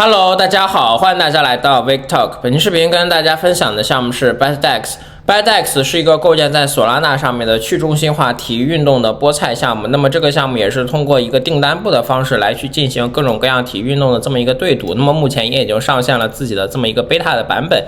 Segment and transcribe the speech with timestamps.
[0.00, 2.34] Hello，大家好，欢迎大家来到 Vic Talk。
[2.40, 4.94] 本期视频跟大家分享的项目是 BetDex。
[5.26, 9.88] BetDex 是一个构建在索拉纳上面的去中心化体育运动的菠菜项目。
[9.88, 14.94] 那么这个项目也是通过一个订单部的方式来去进行各种各样体育运动的这么一个对赌。
[14.94, 17.84] 那么目前也已经上线了自己的这么一个 beta 的版本。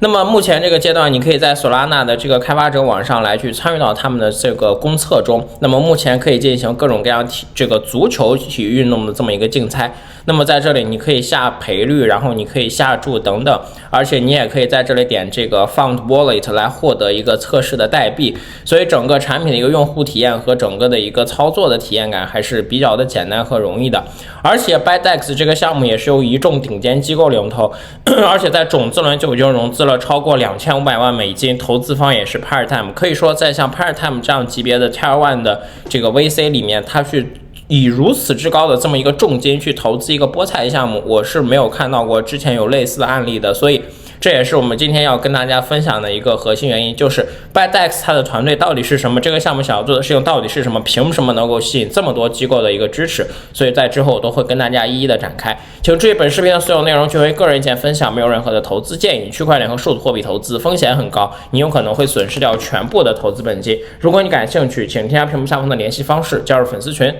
[0.00, 5.48] 那么目前这个阶段，你可以在索拉纳的这个开发者网上来去参与到他们的这个公测中。
[5.60, 9.94] 那么目前可以进行各种各样体这个足球体育运动的这么一个竞猜。
[10.24, 18.36] 那么在这里你可以下赔率，然后你可以下注等等，而且你也可以在这里点这个 Found Wallet 来获得一个测试的代币。
[18.64, 24.04] 所以整个产品的一个用户体验和整个的一个操作的体验感还是比较的简单和容易的。
[24.42, 27.72] 而且 ByDex 这个项目也是由一众顶尖机构领投，
[28.28, 32.92] 而且在种子轮就已经融资了超过两千五百万美金，投资方也是 Paratime。
[32.94, 37.32] 可以说在像 Paratime 这样级别的 Tier One 的这个 VC 里面，它去。
[37.72, 43.80] 以如此之高的这么一个重金去投资一个菠菜项目，我是没有看到过之前有类似的案例的，所以
[44.20, 53.26] 这也是我们今天要跟大家分享的一个核心原因，就是 ByDex 它的团队到底是什么，这个项目想要做的事情到底是什么，凭什么能够吸引这么多机构的一个支持？
[53.54, 55.58] 所以在之后我都会跟大家一一的展开。
[55.82, 59.30] 请注意，本视频的所有内容均为个人意见分享，没有任何的投资建议。
[59.30, 63.78] 区块链和数字货币投资风险很高，你有可能会损失掉全部的投资本金。
[63.98, 67.10] 如果你感兴趣，请添加屏幕下方的联系方式，加入粉丝群。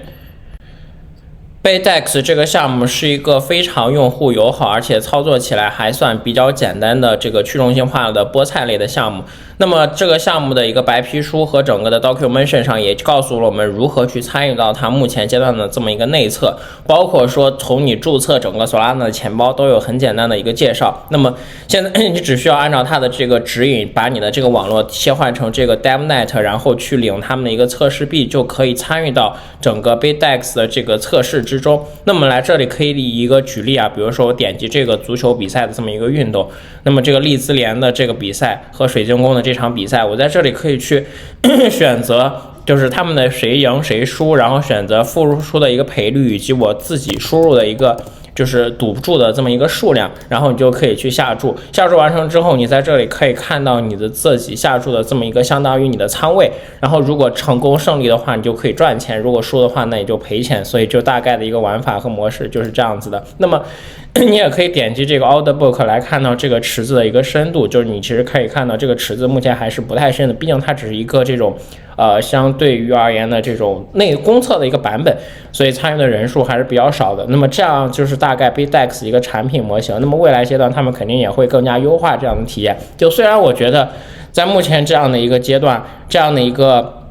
[1.63, 9.23] BayDex 这个项目是一个非常用户友好，而且操作起来还算比较简单的这个去中心化的菠菜类的项目。
[9.63, 21.07] 那么这个项目的一个白皮书和整个的 documentation 上也告诉了我们如何去参与到它目前阶段的这么一个内测，包括说从你注册整个索拉纳的钱包都有很简单的一个介绍。
[21.11, 21.33] 那么
[21.69, 31.87] 现在你只需要按照它的这个指引，把你的这个网络切换成这个 DevNet，然后去领他们的一个测试币，就可以参与到整个 BayDex 的这个测试之中。
[32.03, 36.51] 那么来这里可以一个举例啊，比如说我点击这个足球比赛的这么一个运动，
[36.83, 39.52] 那么这个利兹联的这个比赛和水晶宫的这。
[39.53, 41.05] 这场比赛，我在这里可以去
[41.71, 42.33] 选择，
[42.65, 47.97] 就是他们的谁赢谁输，然后选择付出的一个赔率以及我自己输入的一个。
[48.35, 51.57] 就是赌注的这么一个数量，然后你就可以去下注。
[51.73, 56.51] 下注完成之后，你在这里可以看到你的自己下注的这么一个相当于你的仓位。
[56.81, 60.65] 然后如果成功胜利的话，你就可以赚钱；如果输的话，那也就赔钱。
[60.65, 63.23] 所以就大概的一个玩法和模式就是这样子的。
[63.39, 63.63] 那么
[64.15, 71.57] 你也可以点击这个 Order Book 来看到这个池子的一个深度，就是你其实可以看到这个池子目前还是不太深的，毕竟它只是一个这种。
[71.97, 75.17] 呃，相对于而言的这种内公测的一个版本，
[75.53, 77.25] 所以参与的人数还是比较少的。
[77.29, 79.97] 那么这样就是大概 BDEX 一个产品模型。
[80.01, 82.77] 那么未来阶段，他们肯定也会更加优化这样的体验。
[82.97, 83.89] 就虽然我觉得，
[84.31, 87.02] 在目前这样的一个阶段，这样的一个。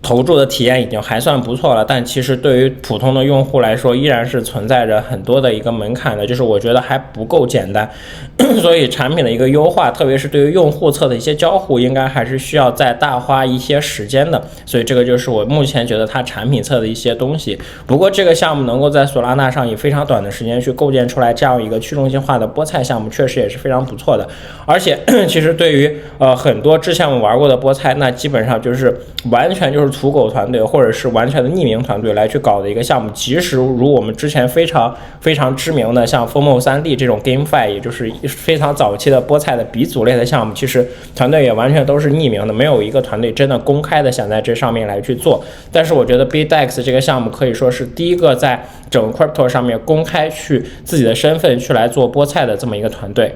[0.00, 7.90] 投注的体验已经还算不错了，但其实对于普通的用户来说，依然是存在着很多的一个门槛的，就是我觉得还不够简单。
[8.62, 14.40] 所以产品的一个优化，特别是对于用户侧的一些交互，应该还是需要再大花一些时间的。
[14.64, 17.58] 所以这个就是我目前觉得它产品侧的一些东西。
[17.84, 24.26] 不过这个项目能够在索拉纳上以非常短的时间去构建出来这样一个去中心化的菠菜项目，确实也是非常不错的。
[24.64, 28.96] 而且 其实对于呃很多之前我们玩过的菠菜，那基本上就是
[29.30, 29.87] 完全就是。
[29.88, 45.42] 土狗团队或者是完全的匿名团队来去搞的一个项目，即使如我们之前非常非常知名的像风梦三 D 这种 GameFi，也就是非常早期的菠菜的鼻祖类的项目，其实团队也完全都是匿名的，没有一个团队真的公开的想在这上面来去做。
[45.70, 53.34] 但是我觉得 BDEX 这个项目可以说是第一个在整个 Crypto 上面公开去自己的身份去来做菠菜的这么一个团队。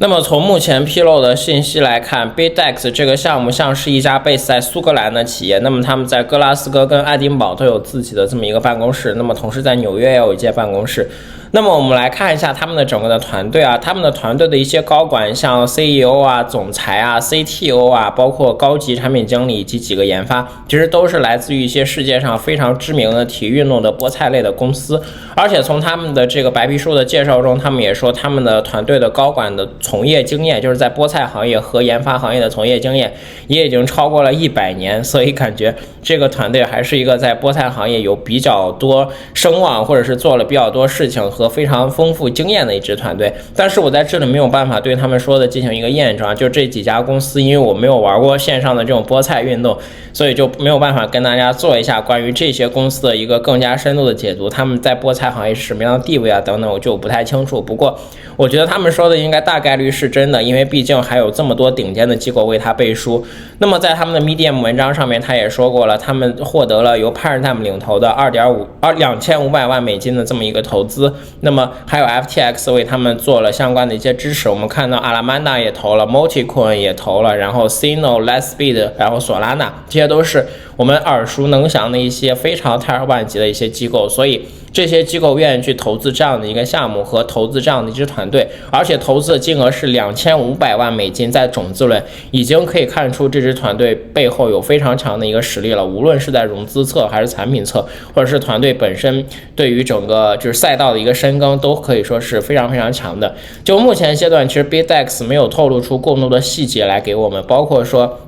[0.00, 5.58] 那么从目前披露的信息来看，Bitdex 这个项目像是一家 base 在苏格兰的企业。
[5.58, 11.10] 那么他们在格拉斯哥跟爱丁堡都有自己的这么一个办公室，那么同时在纽约也有一间办公室。
[11.50, 25.02] 那么我们来看一下他们的整个的团队啊，他们的团队的一些高管，像 CEO 啊、总裁啊、CTO 啊，包括高级产品经理以及几个研发，其实都是来自于一些世界上非常知名的体育运动的菠菜类的公司。
[25.34, 33.14] 而且从他们的这个白皮书的介绍中，他们也说他们的团队的高管的从业经验，就是在菠菜行业和研发行业的从业经验，
[33.46, 35.02] 也已经超过了一百年。
[35.02, 41.26] 所以感觉这个团队还是一个在菠菜行业有比较多声望，或者是做了比较多事情。
[41.38, 49.78] 和非常丰富经验的一支团队，但是我在这里没有办法对他们说的进行一个验证，就这几家公司，因为我没有玩过线上的这种菠菜运动，
[50.12, 57.62] 所以就没有办法跟大家做一下关于这些公司的一个更加深度的解读，他们在菠菜行业是什么样的地位啊等等，我就不太清楚。
[57.62, 57.96] 不过
[58.34, 63.24] 我觉得他们说的应该大概率是真的，因为毕竟还有这么多顶尖的机构为他背书。
[63.60, 71.12] 那么在他们的 Medium 文章上面，他也说过了，他们获得了由 Paradigm 领投的二点五二两千五百万美金的这么一个投资。
[71.40, 74.48] 那么还有 FTX 为他们做了相关的一些支持。
[74.48, 80.46] 我们看到阿拉曼达也投了，Multicoin 也投了，然后 Sino、l e s s p e e d 然后索拉纳，这些都是
[80.78, 84.46] 我们耳熟能详的一些非常 Tier One 级的一些机构，所以。
[84.70, 92.00] 这些机构愿意去投资这样的一个项目和投资这样的一支团队，而且投资的金额是两千五百万美金，在种子轮
[92.32, 95.84] 已经可以看出这支团队背后有非常强的一个实力了。
[95.84, 97.80] 无论是在融资侧还是产品侧，
[98.14, 99.24] 或者是团队本身
[99.56, 103.34] 对于整个就是赛道的一个深耕，都可以说是非常非常强的。
[103.64, 108.20] 就目前阶段，其实 BitX 没有透露出更多的细节来给我们，包括说。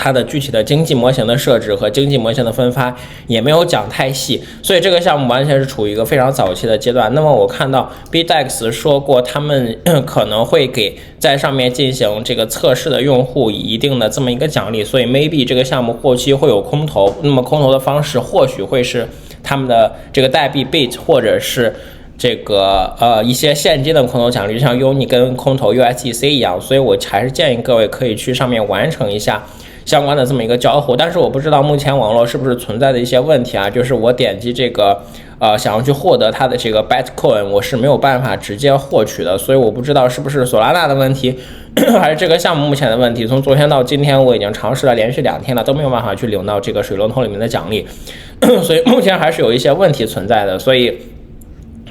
[0.00, 2.96] 它的具体的经济模型的设置和经济模型的分发
[3.26, 7.12] 也没有讲太细，所以这个项目完全是处于一个非常早期的阶段。
[7.14, 17.12] 那么我看到 BDEX 说过，他们可能会给在上面进行这个测试的用户以一定的这么一个奖励，所以 maybe 这个项目后期会有空投。
[17.22, 19.08] 那么空投的方式或许会是
[19.42, 21.74] 他们的这个代币 Bit，或者是
[22.16, 26.60] 这个呃一些现金的空投奖励，就像 Uni 跟空投 USDC 一样。
[26.60, 29.42] 所以我还是建议各位可以去上面完成一下。
[29.88, 33.70] 相关的这么一个交互，但是我不知道目前网络是不是存在的一些问题啊？
[33.70, 35.00] 就是我点击这个，
[35.38, 41.34] 呃，想要去获得它的这个 Bitcoin，我是没有办法直接获取的，所以我不知道是不是索拉纳的问题，
[41.98, 43.26] 还是这个项目目前的问题。
[43.26, 47.86] 从昨天到今天，我已经尝试了连续两天了，都没有办法去领到这个水龙头里面的奖励，
[48.62, 50.98] 所以目前还是有一些问题存在的，所以。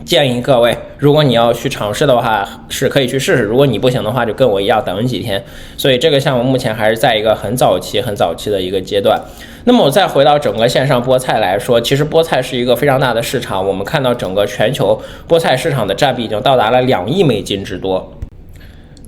[0.08, 3.44] 建议各位，如果你要去尝试的话，是可以去试试。
[3.44, 5.44] 如果你不行的话，就跟我一样等几天。
[5.76, 9.22] 所以这个项目目前还是在一个很早期、很早期的一个阶段。
[9.66, 13.68] 那么我再回到整个线上菠菜来说，其实菠菜是一个非常大的市场。
[13.68, 18.14] 我们看到整个全球菠菜市场的占比已经到达了两亿美金之多。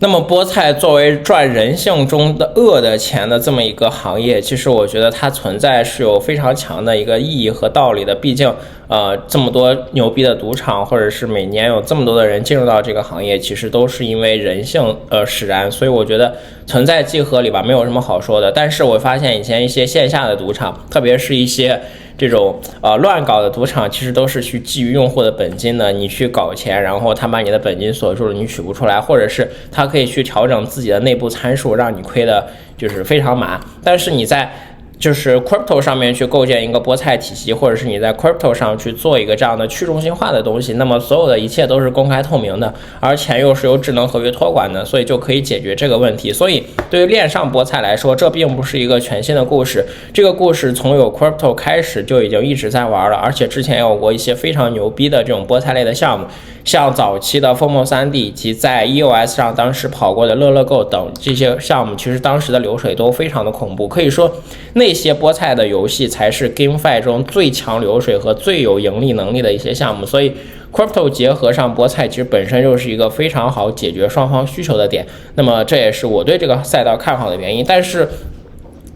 [0.02, 8.16] 那么菠菜作为赚人性中的恶的钱的这么一个行业，其实我觉得它存在是有非常强的一个意义和道理的。
[8.16, 8.50] 毕竟，
[8.88, 15.70] 呃，这么多牛逼的赌场，或者是每年有这么多的人进入到这个行业，其实都是因为人性呃使然。
[15.70, 16.34] 所以我觉得
[16.66, 18.50] 存在即合理吧，没有什么好说的。
[18.50, 21.82] 但是我发现以前一些线下的赌场，特别是一些。
[22.20, 32.46] 这种呃乱搞的赌场，其实都是去基于用户的本金的，你去搞钱，然后他把你的本金锁住了，你取不出来，或者是他可以去调整自己的内部参数，让你亏的
[32.78, 33.58] 就是非常满。
[33.82, 34.52] 但是你在
[35.00, 46.34] 就是 crypto 上面去构建一个菠菜体系，或者是你在 crypto 上去做一个这样的去中心化的东西，那么所有的一切都是公开透明的，而钱又是由智能合约托管的，所以就可以解决这个问题。
[46.34, 56.26] 所以对于链上菠菜来说，这并不是一个全新的故事，这个故事从有 crypto 开始就已经一直在玩了，而且之前有过一些非常牛逼的这种菠菜类的项目。
[56.66, 63.88] 像早期的风梦三 D 以及在 EOS 上当时跑过的乐乐购等这些项目，其实当时的流水都非常的恐怖。
[63.88, 64.32] 可以说，
[64.74, 70.04] 那这些菠菜的游戏才是 GameFi 中最强流水和最有盈利能力的一些项目。
[70.04, 70.34] 所以
[70.72, 75.06] ，Crypto 结合上菠菜，其实本身就是一个非常好解决双方需求的点。
[75.36, 77.64] 那么，这也是我对这个赛道看好的原因。
[77.68, 78.10] 但是，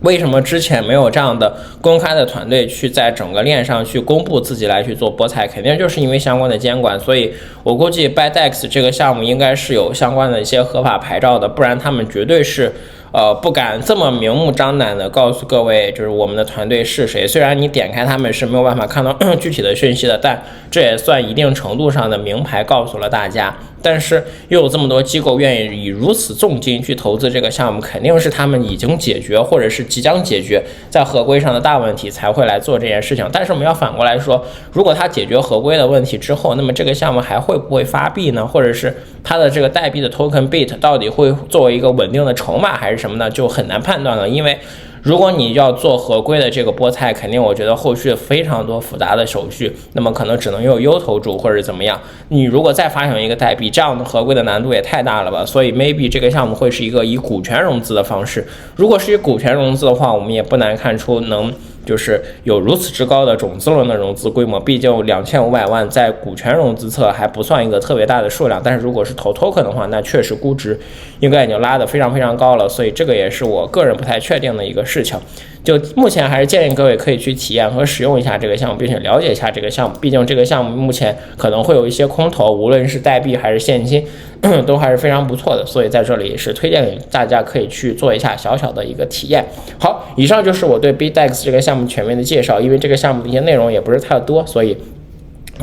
[0.02, 5.48] 为什么之前没有这样的公开的团队去在整个链上去公布自己来去做菠菜？
[5.48, 7.32] 肯定就是因为相关的监管，所以
[7.62, 12.74] 我估计 bydex 这个项目应该是有相关的一些合法牌照的，不然他们绝对是。
[13.14, 17.28] 呃，不敢这么明目张胆的告诉各位，就是我们的团队是谁。
[17.28, 23.56] 虽然你点开他们是没有办法看到 具体的讯息的，但这也算一定程度上的名牌告诉了大家。
[23.84, 33.30] 但是又有这么多机构愿意以如此重金去投资这个项目，肯定是他们已经解决或者是即将解决在合规上的大问题才会来做这件事情。
[33.32, 38.48] 但是我们要反过来说，如果他解决合规的问题之后，那么这个项目还会不会发币呢？
[38.48, 43.30] 或者是它的这个代币的 token bit 到底会作为一个稳定的筹码还是什么呢？
[43.30, 44.58] 就很难判断了，因为。
[45.04, 52.00] 如果你要做合规的这个菠菜，肯定我觉得后续非常多复杂的手续，那么可能只能用 U 投注或者怎么样。
[52.30, 55.46] 你如果再发行一个代币，这样的合规的难度也太大了吧？
[55.46, 58.48] 所以 maybe 这个项目会是一个以股权融资的方式。
[58.78, 61.54] 如果是以股权融资的话，我们也不难看出能。
[61.86, 70.80] 就是有如此之高的种子轮的融资规模，毕竟两千五百万在股权融资侧还不算一个特别大的数量，但是如果是投 token 的话，那确实估值
[71.20, 75.18] 应该已经拉得非常非常高了，所以这个也是我个人不太确定的一个事情。
[75.64, 79.96] 就目前还是建议各位可以去体验和使用一下这个项目，并且了解一下这个项目。
[80.02, 84.06] 毕竟这个项目目前可能会有一些空投，无论是代币还是现金，
[84.68, 85.66] 都还是非常不错的。
[85.66, 89.46] 所以在这里也是推荐给大家可以去做一下小小的一个体验。
[89.80, 92.60] 好，以上就是我对 BDEX 这个项目全面的介绍。
[92.60, 94.78] 因为这个项目的一些内容也不是太多，所以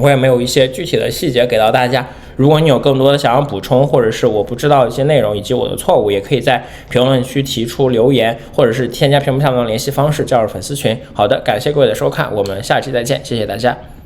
[0.01, 2.07] 我也没有一些具体的细节给到大家。
[2.37, 10.97] 如果你有更多的想要补充，或者是我不知道一些内容以及我的错误，也可以在评论区提出留言，或者是添加屏幕下方的联系方式加入粉丝群。
[11.13, 14.00] 好的，感谢各位的收看，我们下期再见，谢谢大家。